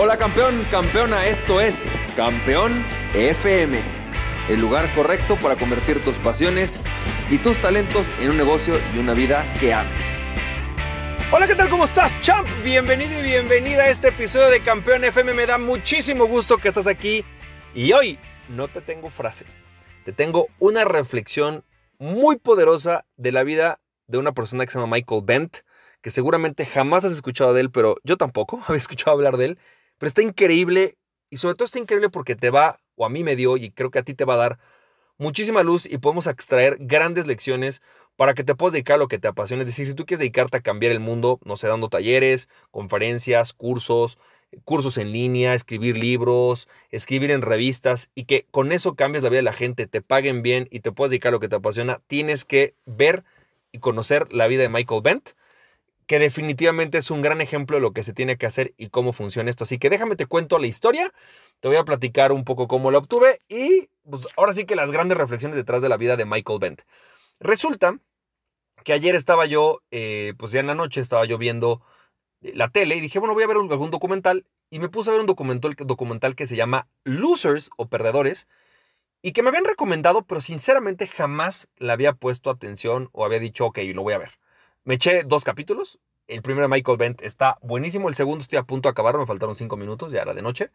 Hola 0.00 0.16
campeón, 0.16 0.64
campeona, 0.70 1.26
esto 1.26 1.60
es 1.60 1.90
Campeón 2.14 2.86
FM, 3.14 3.80
el 4.48 4.60
lugar 4.60 4.94
correcto 4.94 5.36
para 5.40 5.56
convertir 5.56 6.04
tus 6.04 6.20
pasiones 6.20 6.84
y 7.28 7.38
tus 7.38 7.58
talentos 7.58 8.06
en 8.20 8.30
un 8.30 8.36
negocio 8.36 8.74
y 8.94 8.98
una 8.98 9.12
vida 9.12 9.52
que 9.58 9.74
ames. 9.74 10.20
Hola, 11.32 11.48
¿qué 11.48 11.56
tal? 11.56 11.68
¿Cómo 11.68 11.82
estás, 11.82 12.18
champ? 12.20 12.46
Bienvenido 12.62 13.18
y 13.18 13.24
bienvenida 13.24 13.82
a 13.82 13.88
este 13.88 14.10
episodio 14.10 14.50
de 14.50 14.62
Campeón 14.62 15.02
FM. 15.02 15.32
Me 15.32 15.46
da 15.46 15.58
muchísimo 15.58 16.26
gusto 16.26 16.58
que 16.58 16.68
estás 16.68 16.86
aquí. 16.86 17.24
Y 17.74 17.90
hoy 17.90 18.20
no 18.48 18.68
te 18.68 18.80
tengo 18.80 19.10
frase, 19.10 19.46
te 20.04 20.12
tengo 20.12 20.46
una 20.60 20.84
reflexión 20.84 21.64
muy 21.98 22.36
poderosa 22.36 23.04
de 23.16 23.32
la 23.32 23.42
vida 23.42 23.80
de 24.06 24.18
una 24.18 24.30
persona 24.30 24.64
que 24.64 24.70
se 24.70 24.78
llama 24.78 24.94
Michael 24.94 25.22
Bent, 25.24 25.56
que 26.02 26.10
seguramente 26.10 26.66
jamás 26.66 27.04
has 27.04 27.10
escuchado 27.10 27.52
de 27.52 27.62
él, 27.62 27.72
pero 27.72 27.96
yo 28.04 28.16
tampoco 28.16 28.62
había 28.68 28.78
escuchado 28.78 29.10
hablar 29.10 29.38
de 29.38 29.46
él. 29.46 29.58
Pero 29.98 30.08
está 30.08 30.22
increíble 30.22 30.96
y 31.30 31.36
sobre 31.36 31.54
todo 31.54 31.66
está 31.66 31.78
increíble 31.78 32.08
porque 32.08 32.36
te 32.36 32.50
va, 32.50 32.80
o 32.96 33.04
a 33.04 33.10
mí 33.10 33.24
me 33.24 33.36
dio, 33.36 33.56
y 33.56 33.70
creo 33.70 33.90
que 33.90 33.98
a 33.98 34.02
ti 34.02 34.14
te 34.14 34.24
va 34.24 34.34
a 34.34 34.38
dar 34.38 34.58
muchísima 35.18 35.62
luz 35.62 35.86
y 35.86 35.98
podemos 35.98 36.26
extraer 36.26 36.76
grandes 36.80 37.26
lecciones 37.26 37.82
para 38.16 38.34
que 38.34 38.44
te 38.44 38.54
puedas 38.54 38.72
dedicar 38.72 38.94
a 38.94 38.98
lo 38.98 39.08
que 39.08 39.18
te 39.18 39.28
apasiona. 39.28 39.62
Es 39.62 39.68
decir, 39.68 39.86
si 39.86 39.94
tú 39.94 40.06
quieres 40.06 40.20
dedicarte 40.20 40.56
a 40.56 40.60
cambiar 40.60 40.92
el 40.92 41.00
mundo, 41.00 41.38
no 41.44 41.56
sé, 41.56 41.68
dando 41.68 41.88
talleres, 41.88 42.48
conferencias, 42.70 43.52
cursos, 43.52 44.18
cursos 44.64 44.98
en 44.98 45.12
línea, 45.12 45.54
escribir 45.54 45.98
libros, 45.98 46.68
escribir 46.90 47.30
en 47.30 47.42
revistas 47.42 48.10
y 48.14 48.24
que 48.24 48.46
con 48.50 48.72
eso 48.72 48.94
cambies 48.94 49.22
la 49.22 49.28
vida 49.28 49.38
de 49.38 49.42
la 49.42 49.52
gente, 49.52 49.86
te 49.86 50.00
paguen 50.00 50.42
bien 50.42 50.68
y 50.70 50.80
te 50.80 50.90
puedas 50.90 51.10
dedicar 51.10 51.30
a 51.30 51.32
lo 51.32 51.40
que 51.40 51.48
te 51.48 51.56
apasiona, 51.56 52.00
tienes 52.06 52.44
que 52.44 52.74
ver 52.86 53.24
y 53.72 53.78
conocer 53.78 54.32
la 54.32 54.46
vida 54.46 54.62
de 54.62 54.68
Michael 54.68 55.02
Bent 55.02 55.30
que 56.08 56.18
definitivamente 56.18 56.96
es 56.98 57.10
un 57.10 57.20
gran 57.20 57.42
ejemplo 57.42 57.76
de 57.76 57.82
lo 57.82 57.92
que 57.92 58.02
se 58.02 58.14
tiene 58.14 58.38
que 58.38 58.46
hacer 58.46 58.74
y 58.78 58.88
cómo 58.88 59.12
funciona 59.12 59.50
esto. 59.50 59.64
Así 59.64 59.78
que 59.78 59.90
déjame 59.90 60.16
te 60.16 60.24
cuento 60.24 60.58
la 60.58 60.66
historia, 60.66 61.12
te 61.60 61.68
voy 61.68 61.76
a 61.76 61.84
platicar 61.84 62.32
un 62.32 62.44
poco 62.44 62.66
cómo 62.66 62.90
la 62.90 62.96
obtuve 62.96 63.40
y 63.46 63.90
pues, 64.08 64.26
ahora 64.38 64.54
sí 64.54 64.64
que 64.64 64.74
las 64.74 64.90
grandes 64.90 65.18
reflexiones 65.18 65.54
detrás 65.54 65.82
de 65.82 65.90
la 65.90 65.98
vida 65.98 66.16
de 66.16 66.24
Michael 66.24 66.60
Bent. 66.60 66.82
Resulta 67.40 68.00
que 68.84 68.94
ayer 68.94 69.14
estaba 69.14 69.44
yo, 69.44 69.82
eh, 69.90 70.32
pues 70.38 70.50
ya 70.50 70.60
en 70.60 70.68
la 70.68 70.74
noche 70.74 71.02
estaba 71.02 71.26
yo 71.26 71.36
viendo 71.36 71.82
la 72.40 72.68
tele 72.70 72.96
y 72.96 73.00
dije, 73.00 73.18
bueno, 73.18 73.34
voy 73.34 73.44
a 73.44 73.48
ver 73.48 73.58
algún 73.58 73.90
documental 73.90 74.46
y 74.70 74.78
me 74.78 74.88
puse 74.88 75.10
a 75.10 75.12
ver 75.12 75.20
un 75.20 75.26
documental, 75.26 75.74
documental 75.74 76.34
que 76.36 76.46
se 76.46 76.56
llama 76.56 76.88
Losers 77.04 77.68
o 77.76 77.88
Perdedores 77.88 78.48
y 79.20 79.32
que 79.32 79.42
me 79.42 79.50
habían 79.50 79.66
recomendado, 79.66 80.22
pero 80.22 80.40
sinceramente 80.40 81.06
jamás 81.06 81.68
le 81.76 81.92
había 81.92 82.14
puesto 82.14 82.48
atención 82.48 83.10
o 83.12 83.26
había 83.26 83.40
dicho, 83.40 83.66
ok, 83.66 83.80
lo 83.92 84.02
voy 84.04 84.14
a 84.14 84.18
ver. 84.18 84.30
Me 84.88 84.94
eché 84.94 85.22
dos 85.22 85.44
capítulos. 85.44 85.98
El 86.28 86.40
primero 86.40 86.62
de 86.62 86.74
Michael 86.74 86.96
Bent 86.96 87.20
está 87.20 87.58
buenísimo. 87.60 88.08
El 88.08 88.14
segundo 88.14 88.40
estoy 88.40 88.56
a 88.56 88.62
punto 88.62 88.88
de 88.88 88.92
acabar. 88.92 89.18
Me 89.18 89.26
faltaron 89.26 89.54
cinco 89.54 89.76
minutos, 89.76 90.12
ya 90.12 90.22
era 90.22 90.32
de 90.32 90.40
noche. 90.40 90.70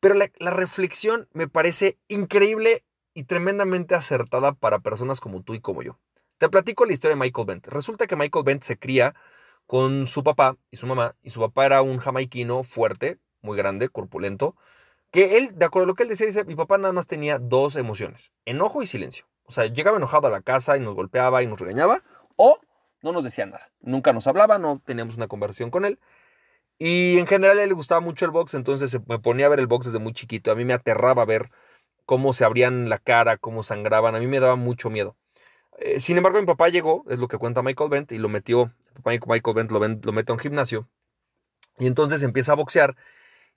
Pero 0.00 0.16
la, 0.16 0.50
reflexión 0.50 1.28
me 1.32 1.46
parece 1.46 1.96
increíble 2.08 2.84
y 3.14 3.22
tremendamente 3.22 3.94
acertada 3.94 4.50
para 4.50 4.80
personas 4.80 5.20
como 5.20 5.42
tú 5.42 5.54
y 5.54 5.60
como 5.60 5.84
yo. 5.84 5.96
Te 6.38 6.48
platico 6.48 6.86
la 6.86 6.92
historia 6.92 7.14
de 7.14 7.20
Michael 7.20 7.46
Bent. 7.46 7.68
Resulta 7.68 8.08
que 8.08 8.16
Michael 8.16 8.44
Bent 8.44 8.64
se 8.64 8.80
cría 8.80 9.14
con 9.68 10.08
su 10.08 10.24
papá 10.24 10.56
y 10.72 10.78
su 10.78 10.88
mamá. 10.88 11.14
Y 11.22 11.30
su 11.30 11.38
papá 11.38 11.66
era 11.66 11.82
un 11.82 11.98
jamaiquino 11.98 12.64
fuerte, 12.64 13.20
muy 13.42 13.56
grande, 13.56 13.88
corpulento. 13.90 14.56
Que 15.12 15.38
él, 15.38 15.56
de 15.56 15.66
acuerdo 15.66 15.84
a 15.84 15.86
lo 15.86 15.94
que 15.94 16.02
él 16.02 16.08
decía, 16.08 16.26
dice, 16.26 16.44
mi 16.46 16.56
papá 16.56 16.78
nada 16.78 16.92
más 16.92 17.06
tenía 17.06 17.38
dos 17.38 17.76
emociones, 17.76 18.32
enojo 18.44 18.82
y 18.82 18.88
silencio. 18.88 19.26
O 19.44 19.52
sea, 19.52 19.66
llegaba 19.66 19.98
enojado 19.98 20.26
a 20.26 20.30
la 20.30 20.40
casa 20.40 20.76
y 20.76 20.80
nos 20.80 20.96
golpeaba 20.96 21.44
y 21.44 21.46
nos 21.46 21.60
regañaba. 21.60 22.02
O 22.34 22.58
no 23.06 23.12
nos 23.12 23.24
decía 23.24 23.46
nada. 23.46 23.70
Nunca 23.80 24.12
nos 24.12 24.26
hablaba, 24.26 24.58
no 24.58 24.82
teníamos 24.84 25.16
una 25.16 25.28
conversación 25.28 25.70
con 25.70 25.84
él. 25.84 25.98
Y 26.78 27.18
en 27.18 27.26
general 27.26 27.58
a 27.58 27.62
él 27.62 27.70
le 27.70 27.74
gustaba 27.74 28.00
mucho 28.00 28.24
el 28.26 28.32
box, 28.32 28.54
entonces 28.54 28.98
me 29.06 29.18
ponía 29.18 29.46
a 29.46 29.48
ver 29.48 29.60
el 29.60 29.66
box 29.66 29.86
desde 29.86 29.98
muy 29.98 30.12
chiquito. 30.12 30.50
A 30.50 30.56
mí 30.56 30.64
me 30.64 30.74
aterraba 30.74 31.24
ver 31.24 31.50
cómo 32.04 32.32
se 32.32 32.44
abrían 32.44 32.88
la 32.88 32.98
cara, 32.98 33.38
cómo 33.38 33.62
sangraban. 33.62 34.14
A 34.14 34.18
mí 34.18 34.26
me 34.26 34.40
daba 34.40 34.56
mucho 34.56 34.90
miedo. 34.90 35.16
Eh, 35.78 36.00
sin 36.00 36.16
embargo, 36.16 36.40
mi 36.40 36.46
papá 36.46 36.68
llegó, 36.68 37.04
es 37.08 37.18
lo 37.18 37.28
que 37.28 37.38
cuenta 37.38 37.62
Michael 37.62 37.90
Bent, 37.90 38.12
y 38.12 38.18
lo 38.18 38.28
metió, 38.28 38.72
Michael 39.04 39.54
Bent 39.54 39.70
lo, 39.70 39.78
lo 39.80 40.12
mete 40.12 40.32
a 40.32 40.34
un 40.34 40.38
gimnasio. 40.40 40.88
Y 41.78 41.86
entonces 41.86 42.22
empieza 42.22 42.52
a 42.52 42.56
boxear. 42.56 42.96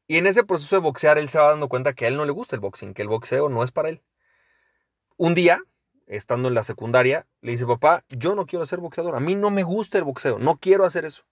Y 0.07 0.17
en 0.17 0.27
ese 0.27 0.43
proceso 0.43 0.75
de 0.75 0.81
boxear, 0.81 1.17
él 1.17 1.29
se 1.29 1.39
va 1.39 1.49
dando 1.49 1.69
cuenta 1.69 1.93
que 1.93 2.05
a 2.05 2.07
él 2.09 2.17
no 2.17 2.25
le 2.25 2.31
gusta 2.31 2.55
el 2.55 2.61
boxing, 2.61 2.93
que 2.93 3.01
el 3.01 3.07
boxeo 3.09 3.49
no 3.49 3.63
es 3.63 3.71
para 3.71 3.89
él. 3.89 4.01
Un 5.17 5.33
día, 5.35 5.61
estando 6.09 6.47
en 6.47 6.55
la 6.55 6.63
secundaria, 6.63 7.27
le 7.41 7.51
dice, 7.51 7.65
papá, 7.65 8.03
yo 8.09 8.35
no 8.35 8.45
quiero 8.45 8.65
ser 8.65 8.79
boxeador, 8.79 9.15
a 9.15 9.19
mí 9.19 9.35
no 9.35 9.51
me 9.51 9.63
gusta 9.63 9.97
el 9.97 10.03
boxeo, 10.03 10.39
no 10.39 10.57
quiero 10.57 10.85
hacer 10.85 11.05
eso. 11.05 11.23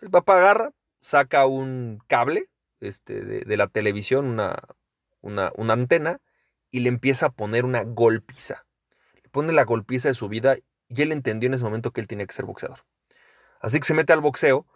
el 0.00 0.10
papá 0.10 0.38
agarra, 0.38 0.72
saca 1.00 1.46
un 1.46 2.02
cable 2.08 2.48
este, 2.80 3.22
de, 3.22 3.56
la 3.56 3.68
televisión, 3.68 4.26
una, 4.26 4.58
una, 5.20 5.52
una, 5.56 5.74
antena, 5.74 6.20
y 6.70 6.80
le 6.80 6.88
empieza 6.88 7.26
a 7.26 7.30
poner 7.30 7.64
una 7.64 7.84
golpiza. 7.84 8.64
Le 9.22 9.28
pone 9.28 9.52
la 9.52 9.64
golpiza 9.64 10.08
de 10.08 10.14
su 10.14 10.28
vida 10.28 10.56
y 10.88 11.02
él 11.02 11.12
entendió 11.12 11.46
en 11.46 11.54
ese 11.54 11.64
momento 11.64 11.92
que 11.92 12.00
él 12.00 12.08
tiene 12.08 12.26
que 12.26 12.32
ser 12.32 12.46
boxeador. 12.46 12.80
Así 13.60 13.78
que 13.78 13.86
se 13.86 13.94
mete 13.94 14.12
al 14.12 14.20
boxeo 14.20 14.66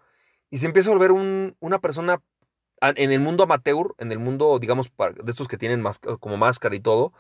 y 0.50 0.58
se 0.58 0.66
empieza 0.66 0.90
a 0.90 0.94
volver 0.94 1.10
una 1.12 1.78
persona 1.80 2.22
en 2.82 3.10
el 3.10 3.20
mundo 3.20 3.44
amateur, 3.44 3.94
en 3.98 4.12
el 4.12 4.18
mundo, 4.18 4.58
digamos, 4.58 4.92
de 4.96 5.30
estos 5.30 5.48
que 5.48 5.56
tienen 5.56 5.82
como 6.20 6.36
máscara 6.36 6.76
y 6.76 6.80
todo, 6.80 7.14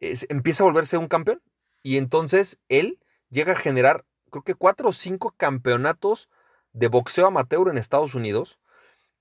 empieza 0.00 0.62
a 0.62 0.66
volverse 0.66 0.96
un 0.96 1.08
campeón. 1.08 1.42
Y 1.84 1.98
entonces 1.98 2.58
él 2.70 2.98
llega 3.28 3.52
a 3.52 3.56
generar, 3.56 4.06
creo 4.30 4.42
que 4.42 4.54
cuatro 4.54 4.88
o 4.88 4.92
cinco 4.92 5.34
campeonatos 5.36 6.30
de 6.72 6.88
boxeo 6.88 7.26
amateur 7.26 7.68
en 7.68 7.76
Estados 7.76 8.14
Unidos. 8.14 8.58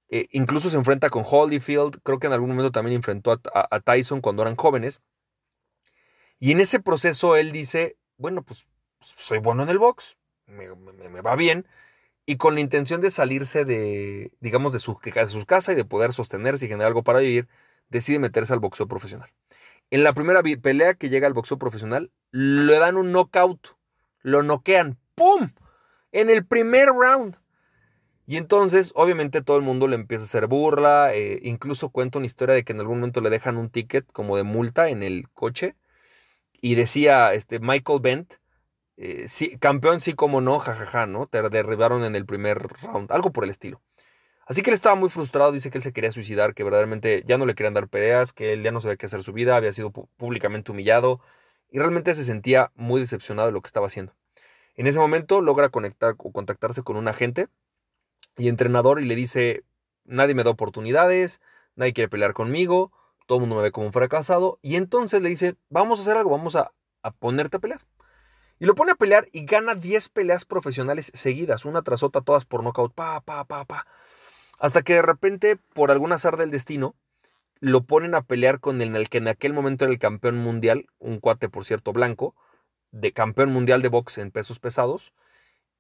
Eh, 0.08 0.28
incluso 0.32 0.70
se 0.70 0.78
enfrenta 0.78 1.10
con 1.10 1.24
Holyfield, 1.30 2.00
creo 2.04 2.20
que 2.20 2.28
en 2.28 2.34
algún 2.34 2.50
momento 2.50 2.72
también 2.72 2.96
enfrentó 2.96 3.34
a, 3.54 3.80
Tyson 3.82 4.22
cuando 4.22 4.44
eran 4.44 4.56
jóvenes. 4.56 5.02
Y 6.40 6.54
en 6.54 6.62
ese 6.62 6.80
proceso 6.80 7.36
él 7.36 7.52
dice, 7.52 7.98
bueno, 8.18 8.44
pues 8.44 8.70
soy 9.02 9.40
bueno 9.40 9.64
en 9.64 9.70
el 9.70 9.78
box, 9.78 10.18
me, 10.48 10.70
va 11.22 11.36
bien, 11.36 11.68
y 12.26 12.38
con 12.38 12.56
la 12.56 12.62
intención 12.62 13.02
de 13.02 13.12
salirse 13.12 13.66
de, 13.66 14.32
digamos, 14.40 14.72
de 14.72 14.80
su 14.80 14.98
casa 15.46 15.74
y 15.74 15.76
de 15.76 15.86
poder 15.86 16.14
sostenerse 16.14 16.66
y 16.66 16.70
generar 16.70 16.88
algo 16.88 17.04
para 17.04 17.20
vivir, 17.20 17.50
decide 17.90 18.20
meterse 18.20 18.54
al 18.54 18.60
boxeo 18.60 18.88
profesional. 18.88 19.30
En 19.94 20.04
la 20.04 20.14
primera 20.14 20.42
pelea 20.42 20.96
que 20.96 21.10
llega 21.10 21.28
al 21.28 21.34
boxeo 21.34 21.60
profesional, 21.60 22.12
le 22.32 22.80
dan 22.80 22.98
un 22.98 23.12
knockout, 23.12 23.78
lo 24.24 24.42
noquean, 24.42 24.98
¡pum! 25.14 25.52
En 26.12 26.32
el 26.32 26.48
primer 26.48 26.90
round. 26.90 27.38
Y 28.26 28.38
entonces, 28.38 28.92
obviamente, 28.96 29.44
todo 29.44 29.56
el 29.56 29.62
mundo 29.62 29.88
le 29.88 29.94
empieza 29.94 30.24
a 30.24 30.26
hacer 30.26 30.48
burla. 30.48 31.14
Eh, 31.14 31.42
incluso 31.44 31.90
cuenta 31.90 32.18
una 32.18 32.26
historia 32.26 32.56
de 32.56 32.64
que 32.64 32.74
en 32.74 32.80
algún 32.80 33.02
momento 33.02 33.22
le 33.22 33.30
dejan 33.30 33.56
un 33.56 33.70
ticket 33.70 34.12
como 34.12 34.36
de 34.36 34.42
multa 34.42 34.90
en 34.90 35.04
el 35.04 35.30
coche. 35.30 35.76
Y 36.60 36.74
decía 36.74 37.32
este, 37.34 37.60
Michael 37.60 38.00
Bent, 38.02 38.34
eh, 38.98 39.26
sí, 39.28 39.60
campeón 39.60 40.02
sí 40.02 40.14
como 40.14 40.42
no, 40.42 40.58
jajaja, 40.58 41.06
¿no? 41.06 41.28
Te 41.28 41.48
derribaron 41.50 42.04
en 42.04 42.16
el 42.16 42.26
primer 42.26 42.58
round, 42.82 43.12
algo 43.12 43.32
por 43.32 43.44
el 43.44 43.52
estilo. 43.52 43.80
Así 44.46 44.62
que 44.62 44.70
él 44.70 44.74
estaba 44.74 44.96
muy 44.96 45.10
frustrado, 45.10 45.52
dice 45.52 45.70
que 45.70 45.78
él 45.78 45.84
se 45.84 45.94
quería 45.94 46.12
suicidar, 46.12 46.54
que 46.54 46.64
verdaderamente 46.64 47.24
ya 47.26 47.38
no 47.38 47.46
le 47.46 47.56
querían 47.56 47.74
dar 47.74 47.88
peleas, 47.88 48.34
que 48.34 48.54
él 48.54 48.62
ya 48.62 48.72
no 48.72 48.82
sabía 48.82 48.98
qué 48.98 49.06
hacer 49.06 49.24
su 49.24 49.32
vida, 49.32 49.56
había 49.56 49.72
sido 49.72 49.92
públicamente 49.92 50.72
humillado 50.72 51.22
y 51.70 51.80
realmente 51.80 52.14
se 52.14 52.26
sentía 52.26 52.72
muy 52.76 53.00
decepcionado 53.00 53.48
de 53.48 53.54
lo 53.54 53.62
que 53.62 53.68
estaba 53.68 53.88
haciendo. 53.88 54.14
En 54.76 54.88
ese 54.88 55.00
momento 55.00 55.42
logra 55.42 55.70
conectar 55.70 56.16
o 56.18 56.32
contactarse 56.32 56.84
con 56.84 56.98
un 56.98 57.08
agente 57.08 57.48
y 58.38 58.50
entrenador 58.50 59.02
y 59.02 59.06
le 59.06 59.16
dice, 59.16 59.64
nadie 60.04 60.36
me 60.36 60.44
da 60.44 60.50
oportunidades, 60.50 61.42
nadie 61.76 61.94
quiere 61.94 62.10
pelear 62.10 62.34
conmigo, 62.34 62.92
todo 63.28 63.38
el 63.38 63.42
mundo 63.42 63.56
me 63.56 63.62
ve 63.62 63.72
como 63.72 63.88
un 63.88 63.94
fracasado 63.94 64.60
y 64.62 64.76
entonces 64.76 65.22
le 65.22 65.30
dice, 65.30 65.56
vamos 65.70 66.00
a 66.00 66.02
hacer 66.02 66.18
algo, 66.18 66.32
vamos 66.32 66.56
a, 66.56 66.74
a 67.02 67.12
ponerte 67.12 67.58
a 67.58 67.60
pelear. 67.60 67.82
Y 68.60 68.66
lo 68.66 68.76
pone 68.76 68.92
a 68.92 68.96
pelear 68.96 69.26
y 69.32 69.46
gana 69.46 69.76
10 69.76 70.10
peleas 70.10 70.46
profesionales 70.46 71.12
seguidas, 71.14 71.66
una 71.66 71.82
tras 71.82 72.04
otra, 72.04 72.22
todas 72.22 72.46
por 72.46 72.64
nocaut, 72.64 72.94
pa, 72.94 73.22
pa, 73.22 73.46
pa, 73.46 73.66
pa. 73.66 73.88
Hasta 74.60 74.82
que 74.82 74.94
de 74.94 75.02
repente, 75.02 75.58
por 75.74 75.92
algún 75.92 76.12
azar 76.12 76.38
del 76.38 76.52
destino, 76.52 76.96
lo 77.60 77.86
ponen 77.86 78.16
a 78.16 78.24
pelear 78.24 78.60
con 78.60 78.82
el 78.82 79.10
que 79.10 79.20
en 79.20 79.28
aquel 79.28 79.54
momento 79.54 79.86
era 79.86 79.94
el 79.94 80.00
campeón 80.00 80.38
mundial, 80.38 80.88
un 81.00 81.20
cuate 81.20 81.50
por 81.50 81.66
cierto 81.66 81.94
blanco, 81.94 82.36
de 82.92 83.14
campeón 83.14 83.52
mundial 83.52 83.82
de 83.82 83.90
box 83.90 84.18
en 84.18 84.32
pesos 84.32 84.60
pesados. 84.60 85.14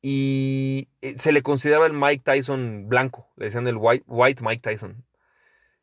Y 0.01 0.89
eh, 1.01 1.17
se 1.17 1.31
le 1.31 1.41
consideraba 1.43 1.85
el 1.85 1.93
Mike 1.93 2.23
Tyson 2.25 2.87
blanco, 2.89 3.29
le 3.37 3.45
decían 3.45 3.67
el 3.67 3.77
White, 3.77 4.05
White 4.07 4.43
Mike 4.43 4.61
Tyson. 4.61 5.05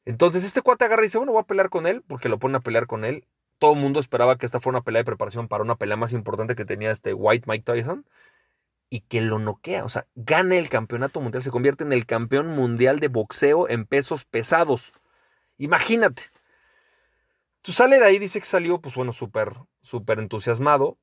Entonces 0.04 0.44
este 0.44 0.62
cuate 0.62 0.84
agarra 0.84 1.02
y 1.02 1.06
dice, 1.06 1.18
bueno, 1.18 1.32
voy 1.32 1.42
a 1.42 1.46
pelear 1.46 1.70
con 1.70 1.86
él, 1.86 2.02
porque 2.06 2.28
lo 2.28 2.38
ponen 2.38 2.56
a 2.56 2.60
pelear 2.60 2.86
con 2.86 3.04
él. 3.04 3.26
Todo 3.58 3.74
el 3.74 3.80
mundo 3.80 4.00
esperaba 4.00 4.36
que 4.36 4.46
esta 4.46 4.60
fuera 4.60 4.78
una 4.78 4.84
pelea 4.84 5.00
de 5.00 5.04
preparación 5.04 5.48
para 5.48 5.62
una 5.62 5.76
pelea 5.76 5.96
más 5.96 6.12
importante 6.12 6.54
que 6.54 6.64
tenía 6.64 6.90
este 6.90 7.14
White 7.14 7.44
Mike 7.46 7.64
Tyson 7.64 8.06
y 8.90 9.00
que 9.02 9.20
lo 9.20 9.38
noquea, 9.38 9.84
o 9.84 9.88
sea, 9.88 10.06
gana 10.16 10.56
el 10.56 10.68
campeonato 10.68 11.20
mundial, 11.20 11.42
se 11.42 11.52
convierte 11.52 11.84
en 11.84 11.92
el 11.92 12.06
campeón 12.06 12.48
mundial 12.48 12.98
de 12.98 13.08
boxeo 13.08 13.68
en 13.68 13.86
pesos 13.86 14.24
pesados. 14.24 14.92
Imagínate. 15.58 16.24
Tú 17.62 17.72
sale 17.72 17.98
de 17.98 18.04
ahí, 18.04 18.18
dice 18.18 18.40
que 18.40 18.46
salió, 18.46 18.80
pues 18.80 18.96
bueno, 18.96 19.12
súper, 19.12 19.52
súper 19.80 20.18
entusiasmado 20.18 20.98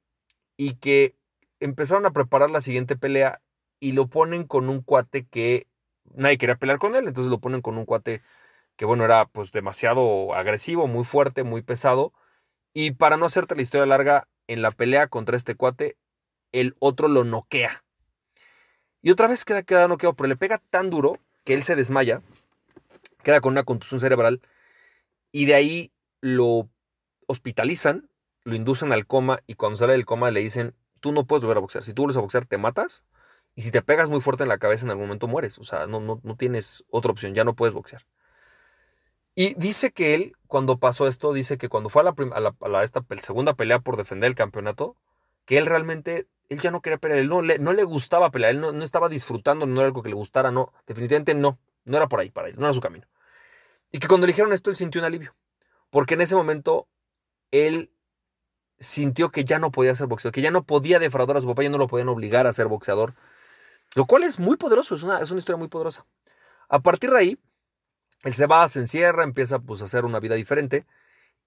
y 0.58 0.76
que 0.76 1.16
empezaron 1.60 2.06
a 2.06 2.12
preparar 2.12 2.52
la 2.52 2.62
siguiente 2.62 2.98
pelea 2.98 3.42
y 3.80 3.94
lo 3.94 4.08
ponen 4.08 4.44
con 4.44 4.70
un 4.70 4.82
cuate 4.82 5.26
que 5.26 5.68
nadie 6.14 6.38
quería 6.38 6.56
pelear 6.58 6.80
con 6.80 6.96
él, 6.96 7.08
entonces 7.08 7.32
lo 7.32 7.40
ponen 7.40 7.62
con 7.62 7.78
un 7.78 7.86
cuate 7.86 8.22
que 8.76 8.86
bueno, 8.86 9.06
era 9.06 9.26
pues 9.28 9.52
demasiado 9.52 10.34
agresivo, 10.36 10.88
muy 10.88 11.04
fuerte, 11.06 11.44
muy 11.44 11.62
pesado. 11.64 12.14
Y 12.74 12.92
para 12.92 13.18
no 13.18 13.26
hacerte 13.26 13.56
la 13.56 13.62
historia 13.64 13.86
larga, 13.88 14.28
en 14.48 14.62
la 14.62 14.72
pelea 14.72 15.08
contra 15.08 15.38
este 15.38 15.56
cuate, 15.56 15.98
el 16.52 16.76
otro 16.80 17.08
lo 17.08 17.24
noquea. 17.24 17.84
Y 19.02 19.12
otra 19.12 19.28
vez 19.28 19.46
queda, 19.46 19.64
queda 19.64 19.88
noqueado, 19.88 20.16
pero 20.16 20.28
le 20.28 20.36
pega 20.36 20.62
tan 20.70 20.90
duro 20.90 21.20
que 21.44 21.54
él 21.54 21.64
se 21.64 21.76
desmaya, 21.76 22.22
queda 23.24 23.42
con 23.42 23.54
una 23.54 23.64
contusión 23.64 24.00
cerebral, 24.00 24.42
y 25.32 25.46
de 25.46 25.56
ahí 25.56 25.92
lo 26.22 26.70
hospitalizan, 27.28 28.10
lo 28.44 28.56
inducen 28.56 28.92
al 28.92 29.06
coma, 29.06 29.40
y 29.48 29.56
cuando 29.56 29.78
sale 29.78 29.94
del 29.94 30.06
coma 30.06 30.32
le 30.32 30.40
dicen, 30.40 30.74
tú 31.00 31.12
no 31.12 31.26
puedes 31.26 31.44
volver 31.44 31.58
a 31.58 31.62
boxear. 31.62 31.84
Si 31.84 31.94
tú 31.94 32.04
vuelves 32.04 32.18
a 32.18 32.22
boxear, 32.22 32.46
te 32.46 32.58
matas, 32.58 33.06
y 33.56 33.62
si 33.62 33.72
te 33.72 33.82
pegas 33.82 34.10
muy 34.10 34.22
fuerte 34.22 34.44
en 34.44 34.50
la 34.50 34.58
cabeza, 34.58 34.86
en 34.86 34.92
algún 34.92 35.06
momento 35.08 35.28
mueres. 35.28 35.58
O 35.58 35.64
sea, 35.64 35.88
no, 35.88 36.00
no, 36.00 36.22
no 36.24 36.36
tienes 36.38 36.84
otra 36.90 37.12
opción, 37.12 37.34
ya 37.34 37.44
no 37.44 37.56
puedes 37.56 37.74
boxear. 37.74 38.06
Y 39.36 39.54
dice 39.54 39.92
que 39.92 40.16
él, 40.16 40.36
cuando 40.48 40.80
pasó 40.80 41.08
esto, 41.08 41.32
dice 41.32 41.58
que 41.58 41.70
cuando 41.70 41.90
fue 41.90 42.02
a 42.02 42.06
la, 42.06 42.56
a 42.80 42.84
esta 42.84 43.06
segunda 43.20 43.54
pelea 43.54 43.80
por 43.80 43.96
defender 43.96 44.30
el 44.30 44.36
campeonato, 44.36 44.96
que 45.48 45.58
él 45.58 45.66
realmente, 45.66 46.28
él 46.50 46.60
ya 46.60 46.70
no 46.72 46.82
quería 46.82 46.98
pelear, 46.98 47.20
él 47.20 47.30
no 47.30 47.42
le, 47.42 47.58
no 47.58 47.72
le 47.74 47.84
gustaba 47.86 48.30
pelear, 48.30 48.52
él 48.52 48.60
no, 48.60 48.74
no, 48.74 48.84
estaba 48.84 49.08
disfrutando, 49.08 49.66
no 49.66 49.80
era 49.80 49.88
algo 49.88 50.04
que 50.04 50.10
le 50.10 50.16
gustara, 50.16 50.52
no, 50.52 50.74
definitivamente 50.86 51.34
no, 51.34 51.58
no 51.86 51.98
era 51.98 52.08
por 52.08 52.20
ahí 52.20 52.30
para 52.30 52.50
él, 52.50 52.56
no 52.58 52.66
era 52.66 52.74
su 52.74 52.82
camino. 52.82 53.08
Y 53.90 54.00
que 54.00 54.08
cuando 54.08 54.28
le 54.28 54.34
dijeron 54.34 54.52
esto, 54.52 54.70
él 54.70 54.76
sintió 54.76 55.00
un 55.00 55.06
alivio, 55.06 55.36
porque 55.90 56.16
en 56.16 56.22
ese 56.22 56.36
momento 56.36 56.90
él 57.52 57.92
sintió 58.78 59.32
que 59.32 59.46
ya 59.46 59.58
no 59.58 59.72
podía 59.72 59.96
ser 59.96 60.08
boxeador, 60.08 60.34
que 60.34 60.42
ya 60.42 60.52
no 60.52 60.66
podía 60.66 61.00
defraudar 61.00 61.38
a 61.38 61.42
su 61.42 61.48
papá, 61.48 61.64
ya 61.64 61.70
no 61.70 61.78
lo 61.78 61.88
podían 61.88 62.10
obligar 62.10 62.46
a 62.46 62.52
ser 62.52 62.68
boxeador, 62.68 63.16
lo 63.96 64.06
cual 64.06 64.24
es 64.24 64.40
muy 64.40 64.58
poderoso, 64.58 64.96
es 64.96 65.04
una, 65.04 65.20
es 65.20 65.32
una 65.32 65.40
historia 65.40 65.58
muy 65.58 65.70
poderosa. 65.70 66.06
A 66.68 66.82
partir 66.82 67.10
de 67.12 67.20
ahí, 67.20 67.40
él 68.24 68.34
se 68.34 68.48
va, 68.48 68.68
se 68.68 68.80
encierra, 68.80 69.24
empieza 69.24 69.60
pues, 69.60 69.82
a 69.82 69.86
hacer 69.86 70.04
una 70.04 70.20
vida 70.20 70.36
diferente 70.36 70.86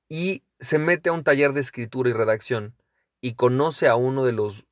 y 0.08 0.42
se 0.58 0.78
mete 0.78 1.10
a 1.10 1.12
un 1.12 1.22
taller 1.22 1.52
de 1.52 1.60
escritura 1.60 2.08
y 2.08 2.14
redacción 2.14 2.74
y 3.20 3.34
conoce 3.34 3.88
a 3.88 3.96
uno 3.96 4.24
de 4.24 4.32
los 4.32 4.66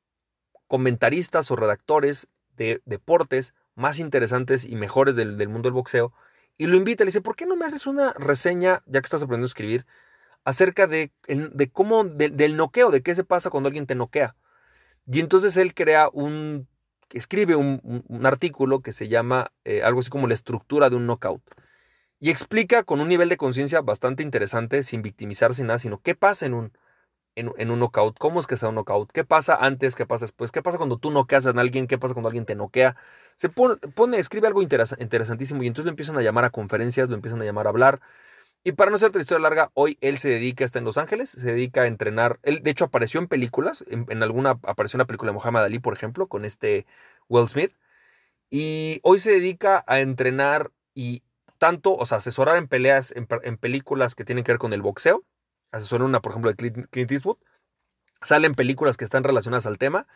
comentaristas 0.67 1.51
o 1.51 1.55
redactores 1.55 2.27
de 2.55 2.81
deportes 2.85 3.53
más 3.75 3.99
interesantes 3.99 4.65
y 4.65 4.75
mejores 4.75 5.15
del, 5.15 5.47
mundo 5.47 5.67
del 5.67 5.73
boxeo 5.73 6.13
y 6.57 6.67
lo 6.67 6.75
invita, 6.75 7.03
le 7.03 7.09
dice, 7.09 7.21
¿por 7.21 7.35
qué 7.35 7.45
no 7.45 7.55
me 7.55 7.65
haces 7.65 7.87
una 7.87 8.13
reseña, 8.13 8.83
ya 8.85 8.99
que 9.01 9.05
estás 9.05 9.23
aprendiendo 9.23 9.45
a 9.45 9.47
escribir, 9.47 9.85
acerca 10.43 10.87
de, 10.87 11.11
de 11.27 11.69
cómo, 11.71 12.03
del 12.03 12.57
noqueo, 12.57 12.91
de 12.91 13.01
qué 13.01 13.15
se 13.15 13.23
pasa 13.23 13.49
cuando 13.49 13.67
alguien 13.67 13.85
te 13.85 13.95
noquea? 13.95 14.35
Y 15.07 15.21
entonces 15.21 15.55
él 15.55 15.73
crea 15.73 16.09
un, 16.11 16.67
escribe 17.11 17.55
un, 17.55 18.01
artículo 18.25 18.81
que 18.81 18.91
se 18.91 19.07
llama 19.07 19.51
eh, 19.63 19.81
algo 19.83 20.01
así 20.01 20.09
como 20.09 20.27
la 20.27 20.33
estructura 20.33 20.89
de 20.89 20.95
un 20.95 21.07
knockout 21.07 21.41
y 22.19 22.29
explica 22.29 22.83
con 22.83 22.99
un 22.99 23.07
nivel 23.07 23.29
de 23.29 23.37
conciencia 23.37 23.81
bastante 23.81 24.23
interesante, 24.23 24.83
sin 24.83 25.01
victimizarse 25.01 25.63
nada, 25.63 25.79
sino 25.79 26.01
qué 26.01 26.15
pasa 26.15 26.45
en 26.45 26.53
un, 26.53 26.73
en, 27.35 27.71
un 27.71 27.79
knockout, 27.79 28.17
cómo 28.19 28.39
es 28.39 28.47
que 28.47 28.57
sea 28.57 28.69
un 28.69 28.75
knockout, 28.75 29.11
qué 29.11 29.23
pasa 29.23 29.55
antes, 29.55 29.95
qué 29.95 30.05
pasa 30.05 30.25
después, 30.25 30.51
qué 30.51 30.61
pasa 30.61 30.77
cuando 30.77 30.97
tú 30.97 31.11
noqueas 31.11 31.45
a 31.45 31.51
alguien, 31.51 31.87
qué 31.87 31.97
pasa 31.97 32.13
cuando 32.13 32.27
alguien 32.29 32.45
te 32.45 32.55
noquea. 32.55 32.95
Se 33.35 33.49
pone, 33.49 33.77
escribe 34.17 34.47
algo 34.47 34.61
interesantísimo 34.61 35.63
y 35.63 35.67
entonces 35.67 35.85
lo 35.85 35.91
empiezan 35.91 36.17
a 36.17 36.21
llamar 36.21 36.45
a 36.45 36.49
conferencias, 36.49 37.09
lo 37.09 37.15
empiezan 37.15 37.41
a 37.41 37.45
llamar 37.45 37.67
a 37.67 37.69
hablar. 37.69 38.01
Y 38.63 38.73
para 38.73 38.91
no 38.91 38.97
hacerte 38.97 39.19
la 39.19 39.21
historia 39.21 39.41
larga, 39.41 39.71
hoy 39.73 39.97
él 40.01 40.17
se 40.17 40.29
dedica, 40.29 40.65
está 40.65 40.79
en 40.79 40.85
Los 40.85 40.97
Ángeles, 40.97 41.29
se 41.29 41.45
dedica 41.45 41.83
a 41.83 41.87
entrenar. 41.87 42.39
Él, 42.43 42.61
de 42.61 42.71
hecho, 42.71 42.85
apareció 42.85 43.21
en 43.21 43.27
películas, 43.27 43.85
en, 43.89 44.05
en 44.09 44.21
alguna, 44.23 44.59
apareció 44.63 44.97
en 44.97 44.99
la 44.99 45.07
película 45.07 45.31
de 45.31 45.37
Muhammad 45.37 45.63
Ali, 45.63 45.79
por 45.79 45.93
ejemplo, 45.93 46.27
con 46.27 46.45
este 46.45 46.85
Will 47.29 47.47
Smith. 47.47 47.73
Y 48.49 48.99
hoy 49.03 49.19
se 49.19 49.31
dedica 49.31 49.83
a 49.87 49.99
entrenar 50.01 50.71
y 50.93 51.23
tanto, 51.59 51.95
o 51.95 52.05
sea, 52.05 52.17
asesorar 52.17 52.57
en 52.57 52.67
peleas, 52.67 53.13
en, 53.15 53.57
películas 53.57 54.15
que 54.15 54.25
tienen 54.25 54.43
que 54.43 54.53
ver 54.53 54.59
con 54.59 54.73
el 54.73 54.81
boxeo. 54.81 55.23
Asesora 55.71 56.05
una, 56.05 56.21
por 56.21 56.31
ejemplo, 56.31 56.51
de 56.51 56.55
Clint, 56.89 57.11
Eastwood. 57.11 57.37
Salen 58.21 58.55
películas 58.55 58.97
que 58.97 59.05
están 59.05 59.23
relacionadas 59.23 59.65
al 59.65 59.77
tema. 59.77 60.07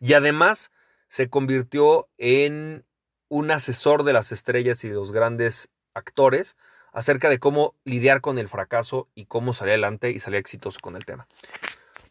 Y 0.00 0.14
además 0.14 0.72
se 1.08 1.28
convirtió 1.28 2.08
en 2.18 2.84
un 3.28 3.50
asesor 3.50 4.04
de 4.04 4.12
las 4.12 4.32
estrellas 4.32 4.82
y 4.84 4.88
de 4.88 4.94
los 4.94 5.12
grandes 5.12 5.68
actores 5.94 6.56
acerca 6.92 7.28
de 7.28 7.38
cómo 7.38 7.74
lidiar 7.84 8.20
con 8.20 8.38
el 8.38 8.48
fracaso 8.48 9.08
y 9.14 9.26
cómo 9.26 9.52
salir 9.52 9.72
adelante 9.72 10.10
y 10.10 10.18
salir 10.18 10.38
exitoso 10.38 10.78
con 10.80 10.96
el 10.96 11.04
tema. 11.04 11.26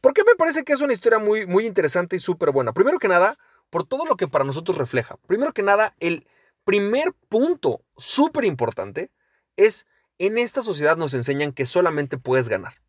¿Por 0.01 0.13
qué 0.13 0.23
me 0.25 0.35
parece 0.35 0.63
que 0.63 0.73
es 0.73 0.81
una 0.81 0.91
historia 0.91 1.19
muy, 1.19 1.45
muy 1.45 1.65
interesante 1.65 2.17
y 2.17 2.19
súper 2.19 2.51
buena? 2.51 2.73
Primero 2.73 2.99
que 2.99 3.07
nada, 3.07 3.37
por 3.69 3.85
todo 3.85 4.05
lo 4.05 4.17
que 4.17 4.27
para 4.27 4.43
nosotros 4.43 4.77
refleja. 4.77 5.15
Primero 5.27 5.53
que 5.53 5.63
nada, 5.63 5.95
el 5.99 6.27
primer 6.65 7.13
punto 7.29 7.81
súper 7.95 8.43
importante 8.43 9.11
es 9.55 9.87
en 10.17 10.37
esta 10.37 10.61
sociedad 10.61 10.97
nos 10.97 11.13
enseñan 11.13 11.53
que 11.53 11.65
solamente 11.65 12.17
puedes 12.17 12.49
ganar. 12.49 12.82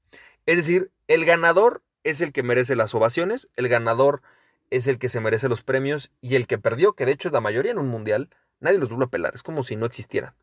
Es 0.46 0.56
decir, 0.56 0.91
el 1.08 1.25
ganador 1.25 1.82
es 2.02 2.20
el 2.20 2.32
que 2.32 2.43
merece 2.43 2.76
las 2.76 2.94
ovaciones, 2.94 3.49
el 3.56 3.69
ganador 3.69 4.23
es 4.70 4.87
el 4.87 4.99
que 4.99 5.08
se 5.08 5.20
merece 5.20 5.49
los 5.49 5.62
premios 5.62 6.11
y 6.20 6.35
el 6.37 6.46
que 6.46 6.58
perdió, 6.58 6.94
que 6.94 7.06
de 7.06 7.12
hecho 7.12 7.29
es 7.29 7.32
la 7.32 7.41
mayoría 7.41 7.73
en 7.73 7.79
un 7.79 7.88
mundial, 7.88 8.29
nadie 8.61 8.79
los 8.79 8.88
vuelve 8.88 9.06
a 9.06 9.08
pelar, 9.08 9.35
es 9.35 9.43
como 9.43 9.62
si 9.62 9.76
no 9.76 9.87
existieran. 9.87 10.35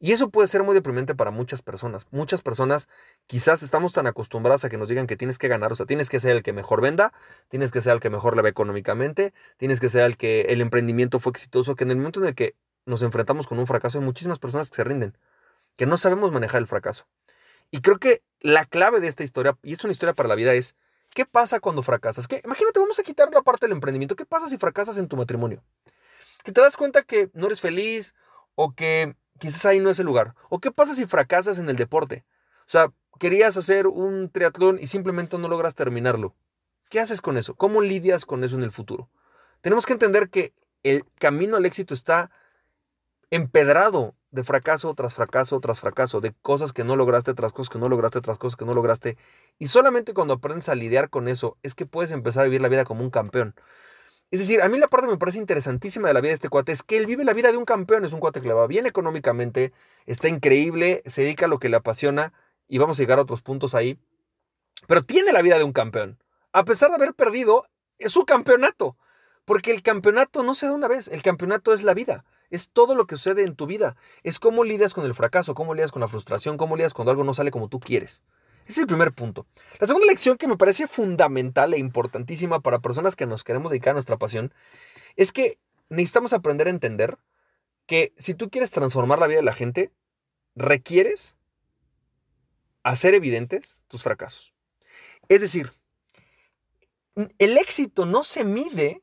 Y 0.00 0.12
eso 0.12 0.28
puede 0.28 0.48
ser 0.48 0.62
muy 0.64 0.74
deprimente 0.74 1.14
para 1.14 1.30
muchas 1.30 1.62
personas. 1.62 2.06
Muchas 2.10 2.42
personas 2.42 2.88
quizás 3.26 3.62
estamos 3.62 3.92
tan 3.92 4.06
acostumbradas 4.06 4.64
a 4.64 4.68
que 4.68 4.76
nos 4.76 4.88
digan 4.88 5.06
que 5.06 5.16
tienes 5.16 5.38
que 5.38 5.48
ganar, 5.48 5.72
o 5.72 5.76
sea, 5.76 5.86
tienes 5.86 6.10
que 6.10 6.20
ser 6.20 6.36
el 6.36 6.42
que 6.42 6.52
mejor 6.52 6.82
venda, 6.82 7.12
tienes 7.48 7.70
que 7.70 7.80
ser 7.80 7.94
el 7.94 8.00
que 8.00 8.10
mejor 8.10 8.36
le 8.36 8.42
ve 8.42 8.48
económicamente, 8.50 9.32
tienes 9.56 9.80
que 9.80 9.88
ser 9.88 10.02
el 10.04 10.16
que 10.16 10.42
el 10.42 10.60
emprendimiento 10.60 11.18
fue 11.18 11.30
exitoso, 11.30 11.76
que 11.76 11.84
en 11.84 11.92
el 11.92 11.96
momento 11.96 12.20
en 12.20 12.26
el 12.26 12.34
que 12.34 12.56
nos 12.86 13.02
enfrentamos 13.02 13.46
con 13.46 13.58
un 13.58 13.66
fracaso, 13.66 13.98
hay 13.98 14.04
muchísimas 14.04 14.38
personas 14.38 14.70
que 14.70 14.76
se 14.76 14.84
rinden, 14.84 15.16
que 15.76 15.86
no 15.86 15.96
sabemos 15.96 16.32
manejar 16.32 16.60
el 16.60 16.66
fracaso. 16.66 17.06
Y 17.74 17.80
creo 17.80 17.98
que 17.98 18.22
la 18.38 18.66
clave 18.66 19.00
de 19.00 19.08
esta 19.08 19.24
historia, 19.24 19.58
y 19.64 19.72
es 19.72 19.82
una 19.82 19.90
historia 19.90 20.14
para 20.14 20.28
la 20.28 20.36
vida, 20.36 20.54
es 20.54 20.76
¿qué 21.12 21.26
pasa 21.26 21.58
cuando 21.58 21.82
fracasas? 21.82 22.28
¿Qué? 22.28 22.40
Imagínate, 22.44 22.78
vamos 22.78 23.00
a 23.00 23.02
quitar 23.02 23.28
la 23.32 23.42
parte 23.42 23.66
del 23.66 23.72
emprendimiento. 23.72 24.14
¿Qué 24.14 24.24
pasa 24.24 24.46
si 24.46 24.58
fracasas 24.58 24.96
en 24.96 25.08
tu 25.08 25.16
matrimonio? 25.16 25.60
Que 26.44 26.52
te 26.52 26.60
das 26.60 26.76
cuenta 26.76 27.02
que 27.02 27.30
no 27.34 27.46
eres 27.46 27.60
feliz 27.60 28.14
o 28.54 28.76
que 28.76 29.16
quizás 29.40 29.66
ahí 29.66 29.80
no 29.80 29.90
es 29.90 29.98
el 29.98 30.06
lugar. 30.06 30.36
¿O 30.50 30.60
qué 30.60 30.70
pasa 30.70 30.94
si 30.94 31.04
fracasas 31.04 31.58
en 31.58 31.68
el 31.68 31.74
deporte? 31.74 32.24
O 32.60 32.70
sea, 32.70 32.92
querías 33.18 33.56
hacer 33.56 33.88
un 33.88 34.30
triatlón 34.30 34.78
y 34.78 34.86
simplemente 34.86 35.36
no 35.36 35.48
logras 35.48 35.74
terminarlo. 35.74 36.32
¿Qué 36.90 37.00
haces 37.00 37.20
con 37.20 37.36
eso? 37.36 37.56
¿Cómo 37.56 37.82
lidias 37.82 38.24
con 38.24 38.44
eso 38.44 38.54
en 38.56 38.62
el 38.62 38.70
futuro? 38.70 39.10
Tenemos 39.62 39.84
que 39.84 39.94
entender 39.94 40.30
que 40.30 40.54
el 40.84 41.04
camino 41.18 41.56
al 41.56 41.66
éxito 41.66 41.92
está 41.92 42.30
empedrado 43.30 44.14
de 44.34 44.42
fracaso 44.42 44.92
tras 44.94 45.14
fracaso 45.14 45.60
tras 45.60 45.80
fracaso, 45.80 46.20
de 46.20 46.32
cosas 46.42 46.72
que 46.72 46.82
no 46.82 46.96
lograste, 46.96 47.34
tras 47.34 47.52
cosas 47.52 47.70
que 47.70 47.78
no 47.78 47.88
lograste, 47.88 48.20
tras 48.20 48.36
cosas 48.36 48.56
que 48.56 48.64
no 48.64 48.74
lograste. 48.74 49.16
Y 49.60 49.68
solamente 49.68 50.12
cuando 50.12 50.34
aprendes 50.34 50.68
a 50.68 50.74
lidiar 50.74 51.08
con 51.08 51.28
eso 51.28 51.56
es 51.62 51.76
que 51.76 51.86
puedes 51.86 52.10
empezar 52.10 52.42
a 52.42 52.44
vivir 52.46 52.60
la 52.60 52.68
vida 52.68 52.84
como 52.84 53.04
un 53.04 53.10
campeón. 53.10 53.54
Es 54.32 54.40
decir, 54.40 54.60
a 54.60 54.68
mí 54.68 54.78
la 54.78 54.88
parte 54.88 55.06
que 55.06 55.12
me 55.12 55.18
parece 55.18 55.38
interesantísima 55.38 56.08
de 56.08 56.14
la 56.14 56.20
vida 56.20 56.30
de 56.30 56.34
este 56.34 56.48
cuate 56.48 56.72
es 56.72 56.82
que 56.82 56.96
él 56.96 57.06
vive 57.06 57.24
la 57.24 57.32
vida 57.32 57.52
de 57.52 57.56
un 57.56 57.64
campeón, 57.64 58.04
es 58.04 58.12
un 58.12 58.18
cuate 58.18 58.40
que 58.40 58.48
le 58.48 58.54
va 58.54 58.66
bien 58.66 58.86
económicamente, 58.86 59.72
está 60.06 60.26
increíble, 60.26 61.04
se 61.06 61.22
dedica 61.22 61.46
a 61.46 61.48
lo 61.48 61.60
que 61.60 61.68
le 61.68 61.76
apasiona 61.76 62.32
y 62.66 62.78
vamos 62.78 62.98
a 62.98 63.02
llegar 63.02 63.20
a 63.20 63.22
otros 63.22 63.40
puntos 63.40 63.76
ahí, 63.76 64.00
pero 64.88 65.02
tiene 65.02 65.32
la 65.32 65.42
vida 65.42 65.58
de 65.58 65.64
un 65.64 65.72
campeón. 65.72 66.18
A 66.52 66.64
pesar 66.64 66.88
de 66.88 66.96
haber 66.96 67.14
perdido, 67.14 67.66
es 67.98 68.10
su 68.10 68.24
campeonato, 68.24 68.96
porque 69.44 69.70
el 69.70 69.82
campeonato 69.82 70.42
no 70.42 70.54
se 70.54 70.66
da 70.66 70.72
una 70.72 70.88
vez, 70.88 71.06
el 71.06 71.22
campeonato 71.22 71.72
es 71.72 71.84
la 71.84 71.94
vida. 71.94 72.24
Es 72.54 72.68
todo 72.68 72.94
lo 72.94 73.08
que 73.08 73.16
sucede 73.16 73.42
en 73.42 73.56
tu 73.56 73.66
vida. 73.66 73.96
Es 74.22 74.38
cómo 74.38 74.62
lidias 74.62 74.94
con 74.94 75.04
el 75.04 75.12
fracaso, 75.12 75.56
cómo 75.56 75.74
lidias 75.74 75.90
con 75.90 75.98
la 75.98 76.06
frustración, 76.06 76.56
cómo 76.56 76.76
lidias 76.76 76.94
cuando 76.94 77.10
algo 77.10 77.24
no 77.24 77.34
sale 77.34 77.50
como 77.50 77.68
tú 77.68 77.80
quieres. 77.80 78.22
Ese 78.62 78.72
es 78.72 78.78
el 78.78 78.86
primer 78.86 79.12
punto. 79.12 79.44
La 79.80 79.88
segunda 79.88 80.06
lección 80.06 80.36
que 80.36 80.46
me 80.46 80.56
parece 80.56 80.86
fundamental 80.86 81.74
e 81.74 81.78
importantísima 81.78 82.60
para 82.60 82.78
personas 82.78 83.16
que 83.16 83.26
nos 83.26 83.42
queremos 83.42 83.72
dedicar 83.72 83.90
a 83.90 83.94
nuestra 83.94 84.18
pasión 84.18 84.54
es 85.16 85.32
que 85.32 85.58
necesitamos 85.88 86.32
aprender 86.32 86.68
a 86.68 86.70
entender 86.70 87.18
que 87.86 88.12
si 88.18 88.34
tú 88.34 88.48
quieres 88.50 88.70
transformar 88.70 89.18
la 89.18 89.26
vida 89.26 89.38
de 89.38 89.44
la 89.44 89.52
gente, 89.52 89.90
requieres 90.54 91.36
hacer 92.84 93.14
evidentes 93.14 93.78
tus 93.88 94.04
fracasos. 94.04 94.54
Es 95.28 95.40
decir, 95.40 95.72
el 97.38 97.58
éxito 97.58 98.06
no 98.06 98.22
se 98.22 98.44
mide 98.44 99.02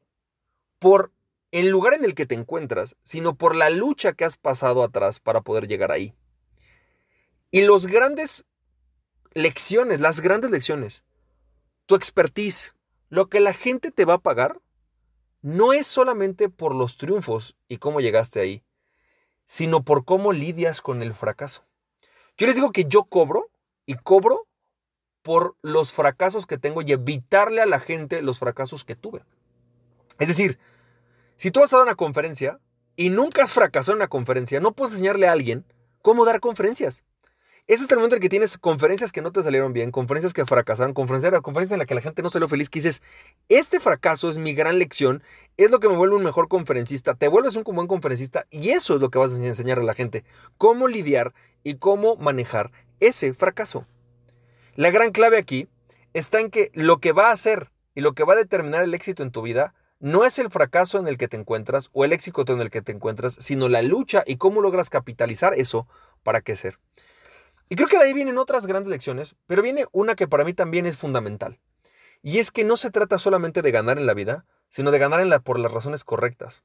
por 0.80 1.12
el 1.52 1.70
lugar 1.70 1.94
en 1.94 2.06
el 2.06 2.16
que 2.16 2.26
te 2.26 2.36
encuentras, 2.36 2.96
sino 3.04 3.36
por 3.36 3.56
la 3.56 3.70
lucha 3.70 4.14
que 4.14 4.26
has 4.26 4.38
pasado 4.38 4.84
atrás 4.84 5.20
para 5.20 5.42
poder 5.42 5.68
llegar 5.68 5.92
ahí. 5.92 6.16
Y 7.52 7.62
los 7.62 7.88
grandes 7.88 8.46
lecciones, 9.34 10.00
las 10.00 10.22
grandes 10.22 10.52
lecciones, 10.52 11.04
tu 11.86 11.96
expertise, 11.96 12.74
lo 13.10 13.28
que 13.28 13.42
la 13.42 13.54
gente 13.54 13.92
te 13.92 14.06
va 14.06 14.16
a 14.16 14.22
pagar, 14.22 14.62
no 15.42 15.74
es 15.74 15.88
solamente 15.88 16.50
por 16.50 16.74
los 16.74 16.98
triunfos 16.98 17.58
y 17.68 17.78
cómo 17.78 18.00
llegaste 18.00 18.40
ahí, 18.40 18.64
sino 19.46 19.84
por 19.84 20.06
cómo 20.06 20.32
lidias 20.32 20.82
con 20.82 21.02
el 21.02 21.14
fracaso. 21.14 21.66
Yo 22.38 22.48
les 22.48 22.56
digo 22.56 22.72
que 22.72 22.86
yo 22.86 23.04
cobro 23.04 23.50
y 23.86 23.96
cobro 23.96 24.48
por 25.22 25.56
los 25.62 25.92
fracasos 25.92 26.46
que 26.46 26.58
tengo 26.58 26.82
y 26.82 26.92
evitarle 26.92 27.62
a 27.62 27.66
la 27.66 27.80
gente 27.80 28.22
los 28.22 28.40
fracasos 28.40 28.86
que 28.86 28.96
tuve. 28.96 29.24
Es 30.20 30.28
decir, 30.28 30.60
si 31.42 31.50
tú 31.50 31.62
vas 31.62 31.74
a 31.74 31.78
dar 31.78 31.88
una 31.88 31.96
conferencia 31.96 32.60
y 32.96 33.10
nunca 33.10 33.44
has 33.44 33.52
fracasado 33.52 33.94
en 33.94 34.02
una 34.02 34.10
conferencia, 34.10 34.60
no 34.60 34.74
puedes 34.74 34.94
enseñarle 34.94 35.28
a 35.28 35.32
alguien 35.32 35.66
cómo 36.04 36.24
dar 36.24 36.40
conferencias. 36.40 37.04
Ese 37.66 37.84
es 37.84 37.90
el 37.90 37.98
momento 37.98 38.14
en 38.14 38.20
el 38.20 38.22
que 38.22 38.30
tienes 38.30 38.60
conferencias 38.60 39.12
que 39.12 39.24
no 39.24 39.32
te 39.32 39.42
salieron 39.42 39.74
bien, 39.74 39.90
conferencias 39.90 40.36
que 40.36 40.46
fracasaron, 40.46 40.94
conferencias, 40.94 41.34
conferencias 41.42 41.74
en 41.74 41.80
las 41.80 41.88
que 41.88 41.96
la 41.96 42.02
gente 42.02 42.22
no 42.22 42.30
salió 42.30 42.48
feliz, 42.48 42.70
que 42.70 42.78
dices, 42.78 43.02
este 43.50 43.80
fracaso 43.80 44.30
es 44.30 44.38
mi 44.38 44.54
gran 44.54 44.78
lección, 44.78 45.24
es 45.58 45.72
lo 45.72 45.80
que 45.80 45.90
me 45.90 45.98
vuelve 45.98 46.16
un 46.16 46.24
mejor 46.24 46.48
conferencista, 46.48 47.16
te 47.16 47.28
vuelves 47.28 47.56
un 47.56 47.64
buen 47.64 47.88
conferencista 47.88 48.46
y 48.52 48.70
eso 48.70 48.94
es 48.94 49.02
lo 49.02 49.10
que 49.10 49.18
vas 49.18 49.34
a 49.34 49.44
enseñar 49.44 49.80
a 49.80 49.84
la 49.84 49.96
gente, 49.96 50.24
cómo 50.60 50.88
lidiar 50.88 51.34
y 51.64 51.78
cómo 51.78 52.18
manejar 52.18 52.72
ese 53.00 53.34
fracaso. 53.34 53.88
La 54.76 54.92
gran 54.92 55.12
clave 55.12 55.40
aquí 55.40 55.68
está 56.14 56.40
en 56.40 56.52
que 56.52 56.70
lo 56.76 57.00
que 57.00 57.14
va 57.14 57.30
a 57.30 57.34
hacer 57.34 57.72
y 57.96 58.02
lo 58.02 58.14
que 58.14 58.26
va 58.26 58.34
a 58.34 58.38
determinar 58.38 58.84
el 58.84 58.94
éxito 58.94 59.24
en 59.24 59.32
tu 59.32 59.42
vida 59.42 59.74
no 60.02 60.26
es 60.26 60.40
el 60.40 60.50
fracaso 60.50 61.00
en 61.00 61.08
el 61.08 61.18
que 61.18 61.28
te 61.28 61.38
encuentras 61.38 61.92
o 61.94 62.04
el 62.04 62.12
éxito 62.12 62.44
en 62.52 62.60
el 62.60 62.72
que 62.72 62.82
te 62.82 62.92
encuentras, 62.92 63.38
sino 63.40 63.70
la 63.70 63.84
lucha 63.84 64.24
y 64.26 64.38
cómo 64.38 64.60
logras 64.60 64.90
capitalizar 64.90 65.54
eso 65.54 65.88
para 66.24 66.42
crecer. 66.42 66.80
Y 67.70 67.76
creo 67.76 67.88
que 67.88 68.00
de 68.00 68.06
ahí 68.06 68.14
vienen 68.14 68.40
otras 68.40 68.66
grandes 68.66 68.90
lecciones, 68.90 69.36
pero 69.46 69.62
viene 69.62 69.86
una 69.92 70.16
que 70.16 70.28
para 70.28 70.44
mí 70.44 70.54
también 70.54 70.88
es 70.88 70.98
fundamental. 70.98 71.60
Y 72.24 72.40
es 72.40 72.52
que 72.52 72.64
no 72.64 72.78
se 72.78 72.90
trata 72.90 73.20
solamente 73.20 73.62
de 73.62 73.72
ganar 73.72 74.00
en 74.00 74.08
la 74.08 74.16
vida, 74.16 74.46
sino 74.70 74.90
de 74.90 74.98
ganar 74.98 75.22
en 75.22 75.30
la, 75.30 75.40
por 75.40 75.60
las 75.60 75.72
razones 75.72 76.04
correctas. 76.04 76.64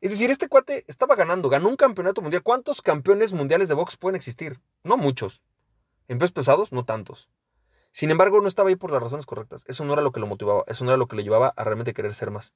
Es 0.00 0.12
decir, 0.12 0.30
este 0.30 0.48
cuate 0.48 0.84
estaba 0.86 1.16
ganando, 1.16 1.48
ganó 1.48 1.68
un 1.68 1.76
campeonato 1.76 2.22
mundial. 2.22 2.44
¿Cuántos 2.44 2.80
campeones 2.80 3.32
mundiales 3.32 3.68
de 3.68 3.74
box 3.74 3.96
pueden 3.96 4.14
existir? 4.14 4.60
No 4.84 4.96
muchos. 4.96 5.42
En 6.06 6.18
pesos 6.18 6.32
pesados, 6.32 6.72
no 6.72 6.84
tantos. 6.84 7.28
Sin 7.92 8.10
embargo, 8.10 8.40
no 8.40 8.48
estaba 8.48 8.68
ahí 8.68 8.76
por 8.76 8.90
las 8.90 9.02
razones 9.02 9.26
correctas. 9.26 9.64
Eso 9.66 9.84
no 9.84 9.92
era 9.92 10.02
lo 10.02 10.12
que 10.12 10.20
lo 10.20 10.26
motivaba, 10.26 10.64
eso 10.66 10.84
no 10.84 10.90
era 10.90 10.98
lo 10.98 11.06
que 11.06 11.16
le 11.16 11.24
llevaba 11.24 11.52
a 11.56 11.64
realmente 11.64 11.94
querer 11.94 12.14
ser 12.14 12.30
más. 12.30 12.54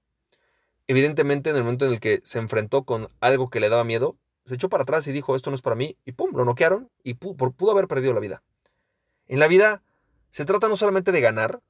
Evidentemente, 0.87 1.51
en 1.51 1.57
el 1.57 1.63
momento 1.63 1.87
en 1.87 1.93
el 1.93 2.01
que 2.01 2.21
se 2.25 2.39
enfrentó 2.39 2.85
con 2.85 3.09
algo 3.21 3.51
que 3.51 3.61
le 3.61 3.69
daba 3.69 3.85
miedo, 3.85 4.17
se 4.45 4.55
echó 4.55 4.69
para 4.69 4.83
atrás 4.83 5.07
y 5.07 5.13
dijo, 5.13 5.37
esto 5.37 5.51
no 5.51 5.55
es 5.55 5.63
para 5.63 5.77
mí, 5.77 5.97
y 6.05 6.13
pum, 6.13 6.31
lo 6.35 6.45
noquearon 6.45 6.91
y 7.05 7.15
pudo, 7.15 7.53
pudo 7.53 7.71
haber 7.71 7.87
perdido 7.87 8.13
la 8.13 8.21
vida. 8.21 8.43
En 9.27 9.39
la 9.39 9.47
vida 9.47 9.83
se 10.31 10.45
trata 10.45 10.69
no 10.69 10.77
solamente 10.77 11.13
de 11.13 11.21
ganar, 11.21 11.61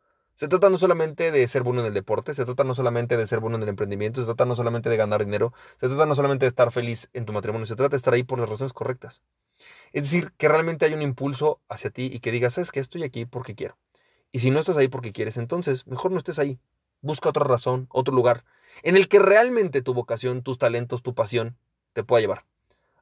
se 0.42 0.49
trata 0.49 0.68
no 0.70 0.76
solamente 0.76 1.30
de 1.30 1.46
ser 1.46 1.62
bueno 1.62 1.82
en 1.82 1.87
el 1.87 1.94
deporte, 1.94 2.34
se 2.34 2.44
trata 2.44 2.64
no 2.64 2.75
solamente 2.75 3.16
de 3.16 3.28
ser 3.28 3.38
bueno 3.38 3.58
en 3.58 3.62
el 3.62 3.68
emprendimiento, 3.68 4.20
se 4.20 4.26
trata 4.26 4.44
no 4.44 4.56
solamente 4.56 4.90
de 4.90 4.96
ganar 4.96 5.25
dinero, 5.25 5.52
se 5.78 5.87
trata 5.87 6.04
no 6.04 6.16
solamente 6.16 6.46
de 6.46 6.49
estar 6.49 6.72
feliz 6.72 7.08
en 7.12 7.26
tu 7.26 7.32
matrimonio, 7.32 7.64
se 7.64 7.76
trata 7.76 7.90
de 7.90 7.99
estar 7.99 8.12
ahí 8.12 8.25
por 8.25 8.40
las 8.40 8.49
razones 8.49 8.72
correctas. 8.72 9.22
Es 9.92 10.02
decir, 10.02 10.32
que 10.38 10.49
realmente 10.49 10.84
hay 10.84 10.94
un 10.94 11.02
impulso 11.02 11.61
hacia 11.68 11.90
ti 11.90 12.11
y 12.12 12.18
que 12.18 12.32
digas, 12.32 12.58
es 12.58 12.72
que 12.72 12.80
estoy 12.80 13.04
aquí 13.04 13.25
porque 13.25 13.54
quiero. 13.54 13.78
Y 14.32 14.40
si 14.40 14.50
no 14.50 14.58
estás 14.58 14.76
ahí 14.76 14.88
porque 14.88 15.12
quieres, 15.12 15.37
entonces 15.37 15.87
mejor 15.87 16.11
no 16.11 16.18
estés 16.18 16.40
ahí. 16.40 16.58
Busca 17.02 17.28
otra 17.28 17.44
razón, 17.44 17.87
otro 17.92 18.12
lugar, 18.12 18.42
en 18.82 18.96
el 18.96 19.06
que 19.06 19.20
realmente 19.20 19.80
tu 19.80 19.94
vocación, 19.94 20.42
tus 20.42 20.58
talentos, 20.58 21.04
tu 21.04 21.14
pasión 21.14 21.56
te 21.92 22.02
pueda 22.02 22.20
llevar. 22.20 22.46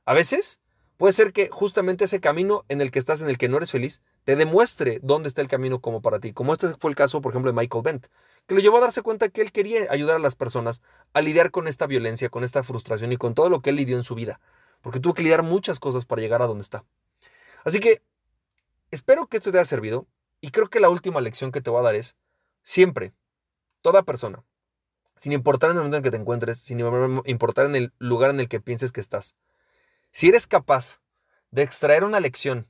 A 0.04 0.12
veces 0.12 0.60
puede 1.00 1.14
ser 1.14 1.32
que 1.32 1.48
justamente 1.50 2.04
ese 2.04 2.20
camino 2.20 2.66
en 2.68 2.82
el 2.82 2.90
que 2.90 2.98
estás, 2.98 3.22
en 3.22 3.30
el 3.30 3.38
que 3.38 3.48
no 3.48 3.56
eres 3.56 3.70
feliz, 3.70 4.02
te 4.24 4.36
demuestre 4.36 5.00
dónde 5.02 5.30
está 5.30 5.40
el 5.40 5.48
camino 5.48 5.80
como 5.80 6.02
para 6.02 6.20
ti. 6.20 6.34
Como 6.34 6.52
este 6.52 6.74
fue 6.74 6.90
el 6.90 6.94
caso, 6.94 7.22
por 7.22 7.32
ejemplo, 7.32 7.50
de 7.50 7.58
Michael 7.58 7.82
Bent, 7.82 8.06
que 8.46 8.54
lo 8.54 8.60
llevó 8.60 8.76
a 8.76 8.80
darse 8.82 9.00
cuenta 9.00 9.30
que 9.30 9.40
él 9.40 9.50
quería 9.50 9.90
ayudar 9.90 10.16
a 10.16 10.18
las 10.18 10.34
personas 10.34 10.82
a 11.14 11.22
lidiar 11.22 11.52
con 11.52 11.68
esta 11.68 11.86
violencia, 11.86 12.28
con 12.28 12.44
esta 12.44 12.62
frustración 12.62 13.12
y 13.12 13.16
con 13.16 13.34
todo 13.34 13.48
lo 13.48 13.62
que 13.62 13.70
él 13.70 13.76
lidió 13.76 13.96
en 13.96 14.04
su 14.04 14.14
vida. 14.14 14.42
Porque 14.82 15.00
tuvo 15.00 15.14
que 15.14 15.22
lidiar 15.22 15.42
muchas 15.42 15.80
cosas 15.80 16.04
para 16.04 16.20
llegar 16.20 16.42
a 16.42 16.46
donde 16.46 16.60
está. 16.60 16.84
Así 17.64 17.80
que 17.80 18.02
espero 18.90 19.26
que 19.26 19.38
esto 19.38 19.50
te 19.50 19.56
haya 19.56 19.64
servido 19.64 20.06
y 20.42 20.50
creo 20.50 20.68
que 20.68 20.80
la 20.80 20.90
última 20.90 21.22
lección 21.22 21.50
que 21.50 21.62
te 21.62 21.70
voy 21.70 21.80
a 21.80 21.84
dar 21.84 21.94
es, 21.94 22.18
siempre, 22.62 23.14
toda 23.80 24.02
persona, 24.02 24.44
sin 25.16 25.32
importar 25.32 25.70
en 25.70 25.76
el 25.76 25.78
momento 25.78 25.96
en 25.96 26.02
que 26.02 26.10
te 26.10 26.18
encuentres, 26.18 26.58
sin 26.58 26.78
importar 27.24 27.64
en 27.64 27.74
el 27.74 27.94
lugar 27.98 28.28
en 28.28 28.40
el 28.40 28.50
que 28.50 28.60
pienses 28.60 28.92
que 28.92 29.00
estás, 29.00 29.34
si 30.10 30.28
eres 30.28 30.46
capaz 30.46 31.00
de 31.50 31.62
extraer 31.62 32.04
una 32.04 32.20
lección 32.20 32.68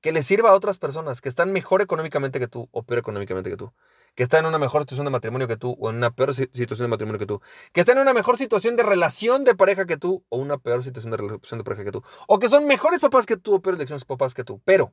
que 0.00 0.12
le 0.12 0.22
sirva 0.22 0.50
a 0.50 0.54
otras 0.54 0.78
personas 0.78 1.20
que 1.20 1.28
están 1.28 1.52
mejor 1.52 1.80
económicamente 1.80 2.40
que 2.40 2.48
tú 2.48 2.68
o 2.72 2.82
peor 2.82 2.98
económicamente 2.98 3.50
que 3.50 3.56
tú, 3.56 3.72
que 4.14 4.24
están 4.24 4.40
en 4.40 4.46
una 4.46 4.58
mejor 4.58 4.82
situación 4.82 5.04
de 5.04 5.10
matrimonio 5.10 5.46
que 5.46 5.56
tú 5.56 5.76
o 5.78 5.90
en 5.90 5.96
una 5.96 6.10
peor 6.10 6.34
situación 6.34 6.84
de 6.84 6.88
matrimonio 6.88 7.18
que 7.18 7.26
tú, 7.26 7.40
que 7.72 7.80
están 7.80 7.96
en 7.96 8.02
una 8.02 8.12
mejor 8.12 8.36
situación 8.36 8.76
de 8.76 8.82
relación 8.82 9.44
de 9.44 9.54
pareja 9.54 9.86
que 9.86 9.96
tú 9.96 10.24
o 10.28 10.38
una 10.38 10.58
peor 10.58 10.82
situación 10.82 11.12
de 11.12 11.18
relación 11.18 11.58
de 11.58 11.64
pareja 11.64 11.84
que 11.84 11.92
tú, 11.92 12.02
o 12.26 12.38
que 12.38 12.48
son 12.48 12.66
mejores 12.66 13.00
papás 13.00 13.26
que 13.26 13.36
tú 13.36 13.54
o 13.54 13.62
peores 13.62 13.78
lecciones 13.78 14.04
papás 14.04 14.34
que 14.34 14.44
tú, 14.44 14.60
pero 14.64 14.92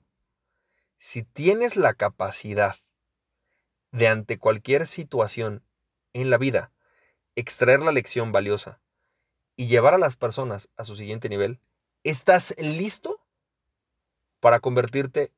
si 0.98 1.24
tienes 1.24 1.75
la 1.75 1.96
capacidad 1.96 2.75
de 3.91 4.08
ante 4.08 4.38
cualquier 4.38 4.86
situación 4.86 5.63
en 6.13 6.29
la 6.29 6.38
vida 6.38 6.72
extraer 7.36 7.79
la 7.79 7.91
lección 7.91 8.32
valiosa 8.32 8.79
y 9.56 9.68
llevar 9.68 9.94
a 9.94 9.98
las 9.98 10.18
personas 10.18 10.70
a 10.77 10.84
su 10.84 10.96
siguiente 10.96 11.29
nivel, 11.29 11.60
¿Estás 12.03 12.56
listo 12.58 13.20
para 14.39 14.62
convertirte 14.62 15.34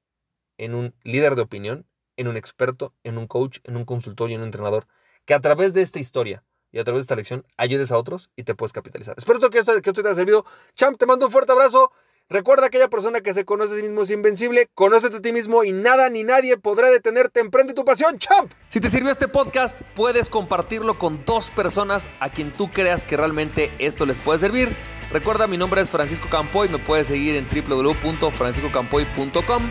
en 0.60 0.76
un 0.76 0.94
líder 1.04 1.36
de 1.36 1.42
opinión, 1.42 1.88
en 2.18 2.28
un 2.28 2.38
experto, 2.38 2.94
en 3.04 3.18
un 3.18 3.26
coach, 3.26 3.60
en 3.64 3.78
un 3.78 3.86
consultor 3.86 4.30
y 4.30 4.36
en 4.36 4.42
un 4.42 4.46
entrenador 4.46 4.86
que 5.26 5.34
a 5.34 5.40
través 5.40 5.74
de 5.74 5.82
esta 5.82 5.98
historia 5.98 6.44
y 6.72 6.78
a 6.78 6.84
través 6.84 7.00
de 7.00 7.04
esta 7.06 7.16
lección 7.16 7.48
ayudes 7.58 7.92
a 7.92 7.98
otros 7.98 8.30
y 8.36 8.44
te 8.44 8.54
puedes 8.54 8.74
capitalizar? 8.74 9.16
Espero 9.18 9.40
que 9.50 9.58
esto, 9.58 9.82
que 9.82 9.90
esto 9.90 10.04
te 10.04 10.10
haya 10.10 10.16
servido. 10.16 10.46
Champ, 10.76 11.00
te 11.00 11.08
mando 11.08 11.26
un 11.26 11.32
fuerte 11.32 11.52
abrazo. 11.52 11.92
Recuerda 12.30 12.68
aquella 12.68 12.90
persona 12.90 13.22
que 13.22 13.34
se 13.34 13.44
conoce 13.44 13.74
a 13.74 13.78
sí 13.78 13.82
mismo 13.82 14.04
es 14.04 14.12
invencible, 14.12 14.70
conócete 14.76 15.18
a 15.18 15.22
ti 15.22 15.34
mismo 15.34 15.64
y 15.64 15.72
nada 15.72 16.10
ni 16.10 16.24
nadie 16.24 16.58
podrá 16.58 16.92
detenerte. 16.92 17.40
Emprende 17.40 17.74
tu 17.74 17.84
pasión, 17.84 18.20
champ. 18.20 18.52
Si 18.70 18.80
te 18.80 18.90
sirvió 18.90 19.12
este 19.12 19.28
podcast, 19.28 19.82
puedes 19.96 20.30
compartirlo 20.30 21.00
con 21.00 21.26
dos 21.26 21.50
personas 21.50 22.08
a 22.20 22.30
quien 22.30 22.54
tú 22.54 22.72
creas 22.72 23.04
que 23.04 23.18
realmente 23.18 23.72
esto 23.80 24.06
les 24.06 24.20
puede 24.20 24.38
servir. 24.38 24.78
Recuerda, 25.14 25.48
mi 25.48 25.58
nombre 25.58 25.82
es 25.82 25.90
Francisco 25.90 26.30
Campoy, 26.30 26.70
me 26.70 26.78
puedes 26.78 27.08
seguir 27.08 27.36
en 27.36 27.46
www.franciscocampoy.com. 27.48 29.64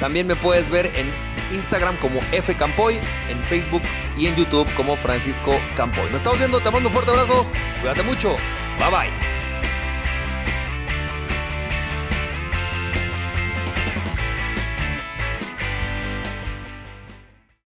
También 0.00 0.26
me 0.26 0.34
puedes 0.34 0.68
ver 0.68 0.90
en 0.96 1.08
Instagram 1.54 1.96
como 1.98 2.20
fcampoy, 2.22 2.98
en 3.28 3.44
Facebook 3.44 3.82
y 4.16 4.26
en 4.26 4.34
YouTube 4.34 4.68
como 4.74 4.96
Francisco 4.96 5.54
Campoy. 5.76 6.06
Nos 6.06 6.16
estamos 6.16 6.38
viendo, 6.38 6.58
te 6.60 6.68
mando 6.70 6.88
un 6.88 6.94
fuerte 6.94 7.12
abrazo, 7.12 7.46
cuídate 7.80 8.02
mucho, 8.02 8.34
bye 8.78 8.90
bye. 8.90 9.41